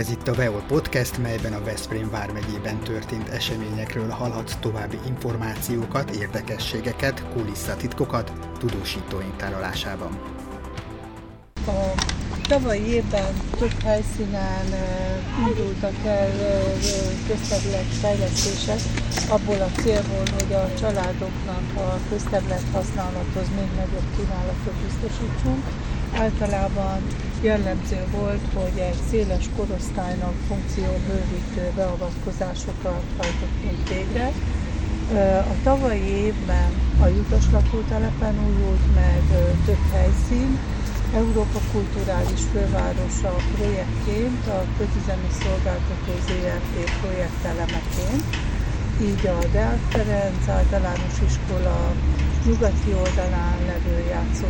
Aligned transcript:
Ez 0.00 0.10
itt 0.10 0.28
a 0.28 0.34
Veol 0.34 0.62
Podcast, 0.68 1.18
melyben 1.18 1.52
a 1.52 1.64
Veszprém 1.64 2.10
vármegyében 2.10 2.78
történt 2.78 3.28
eseményekről 3.28 4.08
hallhatsz 4.08 4.56
további 4.60 4.98
információkat, 5.06 6.10
érdekességeket, 6.10 7.24
kulisszatitkokat 7.32 8.32
tudósítóink 8.58 9.36
tárolásában. 9.36 10.18
A 11.66 11.80
tavalyi 12.48 12.86
évben 12.86 13.34
több 13.58 13.82
helyszínen 13.82 14.66
indultak 15.48 15.94
el 16.04 16.30
közterület 17.26 17.90
fejlesztések, 18.00 18.80
abból 19.28 19.60
a 19.60 19.80
célból, 19.80 20.24
hogy 20.38 20.52
a 20.52 20.74
családoknak 20.80 21.64
a 21.76 21.98
közterület 22.08 22.64
használathoz 22.72 23.48
még 23.56 23.68
nagyobb 23.76 24.08
kínálatot 24.16 24.74
biztosítsunk 24.84 25.64
általában 26.16 27.00
jellemző 27.42 28.00
volt, 28.18 28.44
hogy 28.54 28.78
egy 28.78 28.98
széles 29.10 29.44
korosztálynak 29.56 30.34
funkcióbővítő 30.48 31.72
beavatkozásokat 31.76 33.02
hajtottunk 33.18 33.88
végre. 33.88 34.30
A 35.40 35.54
tavalyi 35.62 36.08
évben 36.26 36.70
a 37.02 37.06
Jutos 37.06 37.44
lakótelepen 37.52 38.34
újult 38.48 38.94
meg 38.94 39.22
több 39.66 39.84
helyszín, 39.92 40.58
Európa 41.14 41.60
Kulturális 41.72 42.40
Fővárosa 42.52 43.34
projektként, 43.56 44.46
a 44.46 44.60
Közüzemi 44.78 45.30
Szolgáltató 45.42 46.12
ZRT 46.26 46.74
projektelemeként, 47.00 48.24
így 49.02 49.26
a 49.26 49.38
Deák 49.52 49.80
Ferenc 49.88 50.48
általános 50.48 51.16
iskola 51.28 51.92
nyugati 52.46 52.92
oldalán 53.02 53.58
levő 53.66 53.96
játszótér 54.08 54.49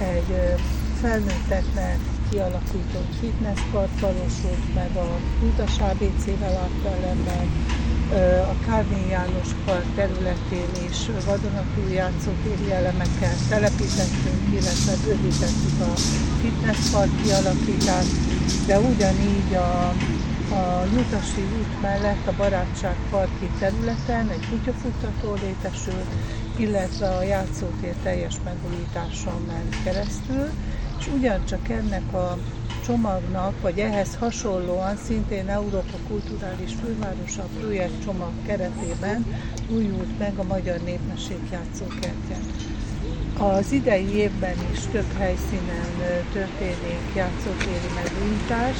egy 0.00 0.54
felnőtteknek 1.00 1.98
kialakított 2.30 3.12
fitnesspart 3.20 4.00
valósult 4.00 4.74
meg 4.74 4.96
a 4.96 5.08
Utas 5.46 5.78
ABC-vel 5.78 6.56
meg, 6.64 7.48
a 8.52 8.54
Kárné 8.66 9.08
János 9.10 9.48
Park 9.64 9.84
területén 9.94 10.70
is 10.88 11.06
vadonatúj 11.26 11.92
játszótéri 11.92 12.72
elemeket 12.72 13.48
telepítettünk, 13.48 14.42
illetve 14.52 14.92
bővítettük 15.04 15.80
a 15.80 15.92
fitnesspark 16.40 17.22
kialakítást, 17.22 18.14
de 18.66 18.78
ugyanígy 18.78 19.54
a, 19.54 19.94
a 20.50 20.84
Jutasi 20.94 21.40
út 21.40 21.80
mellett 21.80 22.26
a 22.26 22.32
Barátság 22.36 22.96
parki 23.10 23.50
területen 23.58 24.28
egy 24.28 24.48
kutyafuttató 24.50 25.34
létesült, 25.42 26.14
illetve 26.58 27.08
a 27.08 27.22
játszótér 27.22 27.94
teljes 28.02 28.34
megújításon 28.44 29.42
ment 29.46 29.82
keresztül, 29.84 30.48
és 30.98 31.06
ugyancsak 31.16 31.68
ennek 31.68 32.12
a 32.14 32.36
csomagnak, 32.86 33.60
vagy 33.60 33.78
ehhez 33.78 34.14
hasonlóan 34.18 34.96
szintén 34.96 35.48
Európa 35.48 35.98
Kulturális 36.08 36.72
Fővárosa 36.84 37.44
projekt 37.60 38.04
csomag 38.04 38.32
keretében 38.46 39.24
újult 39.68 40.18
meg 40.18 40.38
a 40.38 40.42
Magyar 40.44 40.80
Népmeség 40.80 41.38
játszókertje. 41.50 42.36
Az 43.38 43.72
idei 43.72 44.14
évben 44.14 44.56
is 44.72 44.78
több 44.92 45.12
helyszínen 45.18 46.24
történik 46.32 47.00
játszótéri 47.14 47.88
megújítás, 47.94 48.76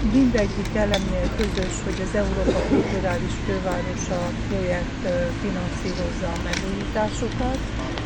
mindegyik 0.00 0.74
elemnél 0.74 1.30
közös, 1.36 1.82
hogy 1.82 2.00
az 2.00 2.14
Európa 2.14 2.62
Kulturális 2.70 3.32
Fővárosa 3.44 4.32
projekt 4.48 5.08
finanszírozza 5.40 6.32
a 6.32 6.36
megújításokat, 6.42 7.58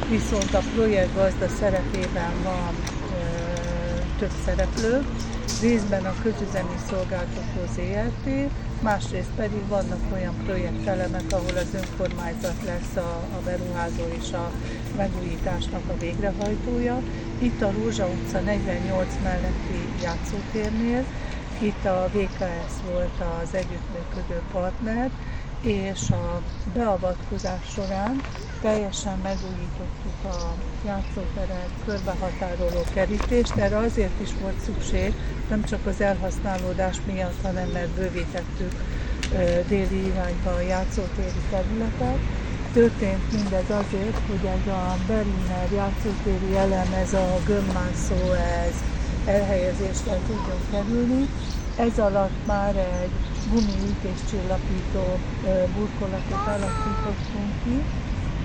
viszont 0.06 0.54
a 0.54 0.62
projekt 0.72 1.12
gazda 1.14 1.48
szerepében 1.48 2.42
van 2.42 2.74
több 4.16 4.30
szereplő, 4.44 5.00
részben 5.64 6.04
a 6.04 6.14
közüzemi 6.22 6.76
szolgáltató 6.88 7.60
ZRT, 7.74 8.26
másrészt 8.82 9.34
pedig 9.36 9.68
vannak 9.68 10.02
olyan 10.12 10.34
projektelemek, 10.44 11.24
ahol 11.30 11.56
az 11.56 11.74
önkormányzat 11.74 12.62
lesz 12.64 12.96
a, 12.96 13.10
a 13.36 13.40
beruházó 13.44 14.04
és 14.20 14.32
a 14.32 14.50
megújításnak 14.96 15.82
a 15.88 15.98
végrehajtója. 15.98 17.02
Itt 17.38 17.62
a 17.62 17.70
Rózsa 17.70 18.06
utca 18.06 18.40
48 18.40 19.06
melletti 19.22 19.80
játszótérnél, 20.02 21.04
itt 21.58 21.84
a 21.84 22.08
VKS 22.12 22.74
volt 22.90 23.18
az 23.42 23.54
együttműködő 23.54 24.40
partner, 24.52 25.10
és 25.64 26.10
a 26.10 26.42
beavatkozás 26.74 27.70
során 27.74 28.22
teljesen 28.60 29.18
megújítottuk 29.22 30.24
a 30.24 30.54
játszóteret 30.86 31.70
körbehatároló 31.84 32.82
kerítést. 32.94 33.56
Erre 33.56 33.76
azért 33.76 34.20
is 34.20 34.30
volt 34.40 34.60
szükség, 34.64 35.14
nem 35.48 35.64
csak 35.64 35.86
az 35.86 36.00
elhasználódás 36.00 36.96
miatt, 37.06 37.42
hanem 37.42 37.68
mert 37.68 37.88
bővítettük 37.88 38.72
déli 39.68 40.06
irányba 40.06 40.54
a 40.54 40.60
játszótéri 40.60 41.42
területet. 41.50 42.18
Történt 42.72 43.32
mindez 43.32 43.70
azért, 43.70 44.18
hogy 44.26 44.44
ez 44.46 44.72
a 44.72 44.96
Berliner 45.06 45.68
játszótéri 45.74 46.56
elem, 46.56 46.92
ez 46.92 47.12
a 47.12 47.40
gömmászó, 47.46 48.32
ez 48.32 48.74
elhelyezésre 49.26 50.18
tudjon 50.26 50.60
kerülni. 50.70 51.28
Ez 51.76 51.98
alatt 51.98 52.46
már 52.46 52.76
egy 52.76 53.33
csillapító 54.30 55.18
burkolatot 55.76 56.46
alakítottunk 56.46 57.52
ki, 57.64 57.76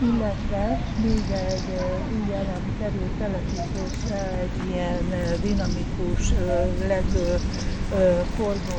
illetve 0.06 0.80
még 1.04 1.24
egy 1.32 1.70
új 2.18 2.34
elem 2.34 2.76
kerül 2.80 3.10
telepítésre, 3.18 4.22
egy 4.46 4.70
ilyen 4.70 5.06
dinamikus 5.42 6.34
lező 6.88 7.40
forgó 8.36 8.78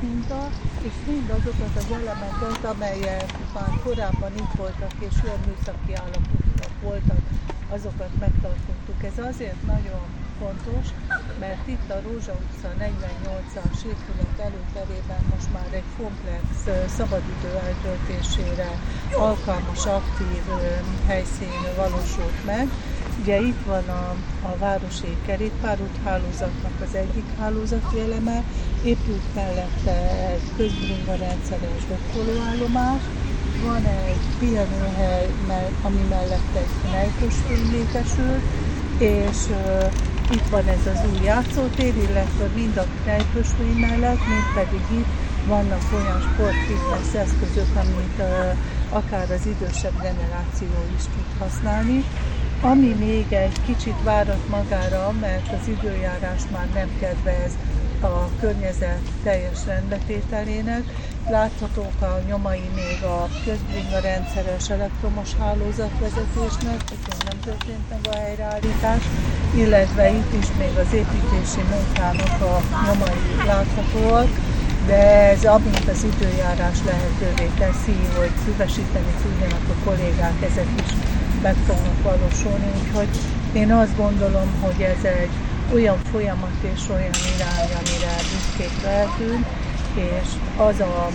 minta, 0.00 0.48
és 0.82 0.92
mindazokat 1.06 1.76
az 1.76 1.92
elemeket, 1.92 2.64
amelyek 2.74 3.32
már 3.54 3.80
korábban 3.84 4.32
itt 4.36 4.54
voltak 4.56 4.92
és 4.98 5.14
ilyen 5.24 5.38
műszaki 5.46 5.92
állapotban 5.94 6.70
voltak, 6.82 7.18
azokat 7.70 8.10
megtartottuk. 8.20 9.04
Ez 9.04 9.24
azért 9.30 9.66
nagyon 9.66 10.04
fontos, 10.38 10.86
mert 11.40 11.68
itt 11.68 11.90
a 11.90 12.00
Rózsa 12.06 12.32
utca 12.42 12.68
48-as 12.78 13.80
épület 13.92 14.38
előterében 14.38 15.22
most 15.34 15.52
már 15.52 15.68
egy 15.70 15.90
komplex 15.96 16.44
szabadidő 16.96 17.50
eltöltésére 17.66 18.70
alkalmas, 19.12 19.86
aktív 19.86 20.44
helyszín 21.06 21.62
valósult 21.76 22.44
meg. 22.44 22.68
Ugye 23.20 23.40
itt 23.40 23.64
van 23.66 23.88
a, 23.88 24.14
a 24.42 24.56
városi 24.58 25.16
kerékpárút 25.26 25.96
hálózatnak 26.04 26.80
az 26.82 26.94
egyik 26.94 27.24
hálózati 27.38 28.00
eleme, 28.00 28.42
épült 28.84 29.34
mellette 29.34 30.26
egy 30.32 30.42
közbringa 30.56 31.14
rendszeres 31.16 31.82
dokkolóállomás, 31.88 33.02
van 33.62 33.84
egy 33.84 34.24
pihenőhely, 34.38 35.28
ami 35.82 36.00
mellett 36.08 36.54
egy 36.56 36.90
nejkosfény 36.90 37.70
létesült, 37.70 38.42
és 38.98 39.38
itt 40.30 40.48
van 40.50 40.68
ez 40.68 40.86
az 40.86 41.00
új 41.12 41.24
játszótér, 41.24 41.94
illetve 41.96 42.46
mind 42.54 42.76
a 42.76 42.86
tejpösvény 43.04 43.76
mellett, 43.76 44.26
mind 44.26 44.48
pedig 44.54 44.80
itt 44.98 45.12
vannak 45.46 45.82
olyan 45.92 46.20
sportfitness 46.20 47.14
eszközök, 47.14 47.76
amit 47.76 48.18
uh, 48.18 48.56
akár 48.88 49.30
az 49.30 49.46
idősebb 49.46 50.00
generáció 50.02 50.68
is 50.96 51.02
tud 51.02 51.38
használni. 51.38 52.04
Ami 52.70 52.94
még 52.98 53.32
egy 53.32 53.62
kicsit 53.66 54.02
várat 54.02 54.48
magára, 54.48 55.12
mert 55.20 55.52
az 55.60 55.68
időjárás 55.68 56.42
már 56.52 56.68
nem 56.74 56.88
kedvez 57.00 57.52
a 58.00 58.28
környezet 58.40 59.00
teljes 59.22 59.66
rendbetételének. 59.66 60.82
Láthatók 61.30 62.00
a 62.00 62.20
nyomai 62.28 62.68
még 62.74 63.02
a 63.02 63.28
közbringa 63.44 64.00
rendszeres 64.00 64.70
elektromos 64.70 65.30
hálózatvezetésnek, 65.38 66.80
ezért 66.94 67.24
nem 67.30 67.40
történt 67.44 67.88
meg 67.90 68.00
a 68.10 68.16
helyreállítás, 68.16 69.02
illetve 69.54 70.10
itt 70.10 70.32
is 70.40 70.48
még 70.58 70.74
az 70.84 70.92
építési 70.92 71.62
munkának 71.74 72.40
a 72.40 72.60
nyomai 72.86 73.46
láthatóak, 73.46 74.28
de 74.86 75.30
ez 75.30 75.44
amint 75.44 75.88
az 75.88 76.06
időjárás 76.12 76.78
lehetővé 76.84 77.50
teszi, 77.58 77.96
hogy 78.18 78.32
füvesíteni 78.44 79.12
tudjanak 79.22 79.66
a 79.68 79.84
kollégák, 79.84 80.42
ezek 80.50 80.68
is 80.84 81.13
meg 81.44 81.56
fognak 81.68 82.02
valósulni, 82.02 82.68
úgyhogy 82.78 83.08
én 83.52 83.72
azt 83.72 83.96
gondolom, 83.96 84.48
hogy 84.60 84.80
ez 84.82 85.04
egy 85.04 85.34
olyan 85.74 85.98
folyamat 86.12 86.58
és 86.74 86.82
olyan 86.94 87.18
irány, 87.34 87.70
amire 87.80 88.14
büszkék 88.30 88.76
lehetünk, 88.82 89.44
és 89.94 90.28
az 90.56 90.80
a 90.80 91.08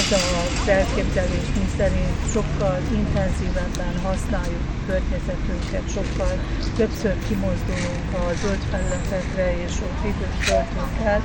az 0.00 0.12
az 0.12 0.68
elképzelés, 0.68 1.46
mi 1.58 1.66
szerint 1.76 2.16
sokkal 2.32 2.78
intenzívebben 3.00 3.94
használjuk 4.02 4.64
a 4.70 4.86
környezetünket, 4.86 5.86
sokkal 5.96 6.34
többször 6.76 7.14
kimozdulunk 7.28 8.08
a 8.20 8.22
zöld 8.40 8.62
felületekre, 8.70 9.46
és 9.64 9.74
ott 9.86 10.00
időt 10.10 10.38
töltünk 10.46 10.96
el, 11.04 11.20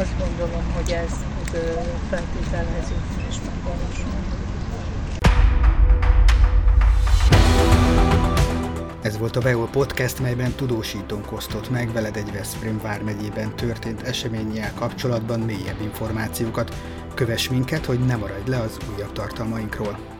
azt 0.00 0.14
gondolom, 0.22 0.64
hogy 0.76 0.90
ez 1.02 1.12
feltételező 2.10 2.98
és 3.28 3.36
megvalósul. 3.46 4.18
Ez 9.08 9.18
volt 9.18 9.36
a 9.36 9.40
Veol 9.40 9.68
Podcast, 9.68 10.20
melyben 10.20 10.52
tudósítónk 10.52 11.32
osztott 11.32 11.70
meg 11.70 11.92
veled 11.92 12.16
egy 12.16 12.32
Veszprém 12.32 12.80
vármegyében 12.82 13.56
történt 13.56 14.02
eseményjel 14.02 14.74
kapcsolatban 14.74 15.40
mélyebb 15.40 15.80
információkat. 15.80 16.74
Kövess 17.14 17.48
minket, 17.48 17.84
hogy 17.84 17.98
ne 17.98 18.16
maradj 18.16 18.50
le 18.50 18.58
az 18.58 18.76
újabb 18.94 19.12
tartalmainkról. 19.12 20.17